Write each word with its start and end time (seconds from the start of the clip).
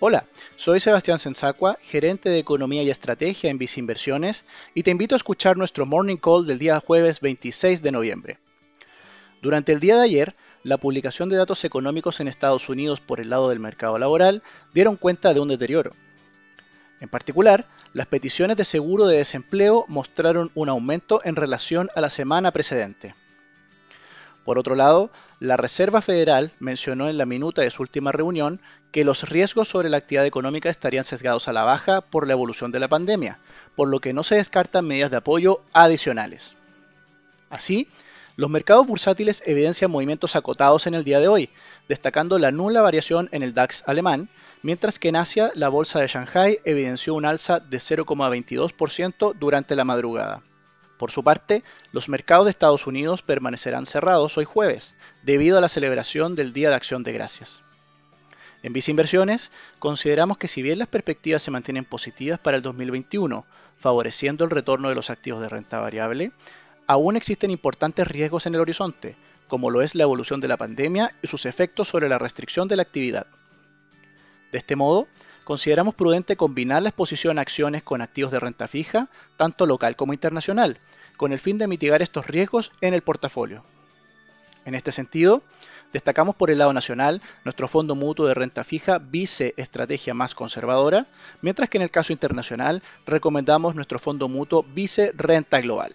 Hola, 0.00 0.26
soy 0.54 0.78
Sebastián 0.78 1.18
Sensacua, 1.18 1.76
gerente 1.82 2.30
de 2.30 2.38
Economía 2.38 2.84
y 2.84 2.90
Estrategia 2.90 3.50
en 3.50 3.58
Vice 3.58 3.80
Inversiones, 3.80 4.44
y 4.72 4.84
te 4.84 4.92
invito 4.92 5.16
a 5.16 5.18
escuchar 5.18 5.56
nuestro 5.56 5.86
Morning 5.86 6.18
Call 6.18 6.46
del 6.46 6.60
día 6.60 6.78
jueves 6.78 7.20
26 7.20 7.82
de 7.82 7.90
noviembre. 7.90 8.38
Durante 9.42 9.72
el 9.72 9.80
día 9.80 9.96
de 9.96 10.04
ayer, 10.04 10.36
la 10.62 10.76
publicación 10.76 11.28
de 11.28 11.36
datos 11.36 11.64
económicos 11.64 12.20
en 12.20 12.28
Estados 12.28 12.68
Unidos 12.68 13.00
por 13.00 13.18
el 13.18 13.30
lado 13.30 13.48
del 13.48 13.58
mercado 13.58 13.98
laboral 13.98 14.44
dieron 14.72 14.94
cuenta 14.94 15.34
de 15.34 15.40
un 15.40 15.48
deterioro. 15.48 15.90
En 17.00 17.08
particular, 17.08 17.66
las 17.92 18.06
peticiones 18.06 18.56
de 18.56 18.64
seguro 18.64 19.06
de 19.06 19.16
desempleo 19.16 19.84
mostraron 19.88 20.52
un 20.54 20.68
aumento 20.68 21.20
en 21.24 21.34
relación 21.34 21.88
a 21.96 22.00
la 22.00 22.10
semana 22.10 22.52
precedente. 22.52 23.16
Por 24.44 24.60
otro 24.60 24.76
lado, 24.76 25.10
la 25.40 25.56
Reserva 25.56 26.02
Federal 26.02 26.52
mencionó 26.58 27.08
en 27.08 27.16
la 27.16 27.26
minuta 27.26 27.62
de 27.62 27.70
su 27.70 27.82
última 27.82 28.10
reunión 28.10 28.60
que 28.90 29.04
los 29.04 29.28
riesgos 29.28 29.68
sobre 29.68 29.88
la 29.88 29.98
actividad 29.98 30.26
económica 30.26 30.68
estarían 30.68 31.04
sesgados 31.04 31.46
a 31.46 31.52
la 31.52 31.62
baja 31.62 32.00
por 32.00 32.26
la 32.26 32.32
evolución 32.32 32.72
de 32.72 32.80
la 32.80 32.88
pandemia, 32.88 33.38
por 33.76 33.88
lo 33.88 34.00
que 34.00 34.12
no 34.12 34.24
se 34.24 34.34
descartan 34.34 34.86
medidas 34.86 35.12
de 35.12 35.18
apoyo 35.18 35.60
adicionales. 35.72 36.56
Así, 37.50 37.88
los 38.34 38.50
mercados 38.50 38.86
bursátiles 38.86 39.42
evidencian 39.46 39.90
movimientos 39.90 40.34
acotados 40.34 40.86
en 40.86 40.94
el 40.94 41.04
día 41.04 41.20
de 41.20 41.28
hoy, 41.28 41.50
destacando 41.88 42.38
la 42.38 42.50
nula 42.50 42.82
variación 42.82 43.28
en 43.32 43.42
el 43.42 43.54
DAX 43.54 43.84
alemán, 43.86 44.28
mientras 44.62 44.98
que 44.98 45.08
en 45.08 45.16
Asia 45.16 45.52
la 45.54 45.68
bolsa 45.68 46.00
de 46.00 46.08
Shanghai 46.08 46.58
evidenció 46.64 47.14
un 47.14 47.24
alza 47.24 47.60
de 47.60 47.78
0,22% 47.78 49.34
durante 49.38 49.76
la 49.76 49.84
madrugada. 49.84 50.42
Por 50.98 51.12
su 51.12 51.22
parte, 51.22 51.62
los 51.92 52.08
mercados 52.08 52.44
de 52.44 52.50
Estados 52.50 52.86
Unidos 52.86 53.22
permanecerán 53.22 53.86
cerrados 53.86 54.36
hoy 54.36 54.44
jueves, 54.44 54.96
debido 55.22 55.56
a 55.56 55.60
la 55.60 55.68
celebración 55.68 56.34
del 56.34 56.52
Día 56.52 56.70
de 56.70 56.74
Acción 56.74 57.04
de 57.04 57.12
Gracias. 57.12 57.62
En 58.64 58.72
Visa 58.72 58.90
Inversiones, 58.90 59.52
consideramos 59.78 60.38
que 60.38 60.48
si 60.48 60.60
bien 60.60 60.80
las 60.80 60.88
perspectivas 60.88 61.42
se 61.42 61.52
mantienen 61.52 61.84
positivas 61.84 62.40
para 62.40 62.56
el 62.56 62.62
2021, 62.62 63.46
favoreciendo 63.78 64.44
el 64.44 64.50
retorno 64.50 64.88
de 64.88 64.96
los 64.96 65.10
activos 65.10 65.40
de 65.40 65.48
renta 65.48 65.78
variable, 65.78 66.32
aún 66.88 67.16
existen 67.16 67.52
importantes 67.52 68.08
riesgos 68.08 68.46
en 68.46 68.56
el 68.56 68.60
horizonte, 68.60 69.16
como 69.46 69.70
lo 69.70 69.82
es 69.82 69.94
la 69.94 70.02
evolución 70.02 70.40
de 70.40 70.48
la 70.48 70.56
pandemia 70.56 71.14
y 71.22 71.28
sus 71.28 71.46
efectos 71.46 71.86
sobre 71.86 72.08
la 72.08 72.18
restricción 72.18 72.66
de 72.66 72.74
la 72.74 72.82
actividad. 72.82 73.28
De 74.50 74.58
este 74.58 74.74
modo, 74.74 75.06
consideramos 75.48 75.94
prudente 75.94 76.36
combinar 76.36 76.82
la 76.82 76.90
exposición 76.90 77.38
a 77.38 77.40
acciones 77.40 77.82
con 77.82 78.02
activos 78.02 78.30
de 78.30 78.38
renta 78.38 78.68
fija, 78.68 79.08
tanto 79.38 79.64
local 79.64 79.96
como 79.96 80.12
internacional, 80.12 80.76
con 81.16 81.32
el 81.32 81.40
fin 81.40 81.56
de 81.56 81.66
mitigar 81.66 82.02
estos 82.02 82.26
riesgos 82.26 82.70
en 82.82 82.92
el 82.92 83.00
portafolio. 83.00 83.64
En 84.66 84.74
este 84.74 84.92
sentido, 84.92 85.40
destacamos 85.90 86.36
por 86.36 86.50
el 86.50 86.58
lado 86.58 86.74
nacional 86.74 87.22
nuestro 87.44 87.66
fondo 87.66 87.94
mutuo 87.94 88.26
de 88.26 88.34
renta 88.34 88.62
fija 88.62 88.98
Vice 88.98 89.54
Estrategia 89.56 90.12
Más 90.12 90.34
Conservadora, 90.34 91.06
mientras 91.40 91.70
que 91.70 91.78
en 91.78 91.82
el 91.84 91.90
caso 91.90 92.12
internacional 92.12 92.82
recomendamos 93.06 93.74
nuestro 93.74 93.98
fondo 93.98 94.28
mutuo 94.28 94.66
Vice 94.74 95.12
Renta 95.16 95.62
Global. 95.62 95.94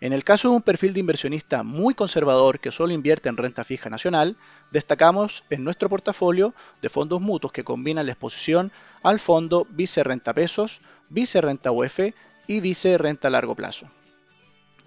En 0.00 0.14
el 0.14 0.24
caso 0.24 0.48
de 0.48 0.56
un 0.56 0.62
perfil 0.62 0.94
de 0.94 1.00
inversionista 1.00 1.62
muy 1.62 1.92
conservador 1.92 2.58
que 2.58 2.72
solo 2.72 2.94
invierte 2.94 3.28
en 3.28 3.36
renta 3.36 3.64
fija 3.64 3.90
nacional, 3.90 4.36
destacamos 4.70 5.44
en 5.50 5.62
nuestro 5.62 5.90
portafolio 5.90 6.54
de 6.80 6.88
fondos 6.88 7.20
mutuos 7.20 7.52
que 7.52 7.64
combinan 7.64 8.06
la 8.06 8.12
exposición 8.12 8.72
al 9.02 9.20
fondo 9.20 9.66
Vice 9.70 10.02
Renta 10.02 10.32
Pesos, 10.32 10.80
Vice 11.10 11.42
Renta 11.42 11.70
UF 11.70 12.00
y 12.46 12.60
Vice 12.60 12.96
Renta 12.96 13.28
Largo 13.28 13.54
Plazo. 13.54 13.88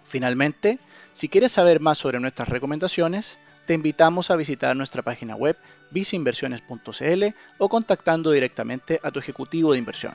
Finalmente, 0.03 0.79
si 1.11 1.29
quieres 1.29 1.51
saber 1.51 1.79
más 1.79 1.99
sobre 1.99 2.19
nuestras 2.19 2.49
recomendaciones, 2.49 3.37
te 3.67 3.75
invitamos 3.75 4.31
a 4.31 4.35
visitar 4.35 4.75
nuestra 4.75 5.03
página 5.03 5.35
web 5.35 5.57
viceinversiones.cl 5.91 7.23
o 7.59 7.69
contactando 7.69 8.31
directamente 8.31 8.99
a 9.03 9.11
tu 9.11 9.19
ejecutivo 9.19 9.73
de 9.73 9.77
inversión. 9.77 10.13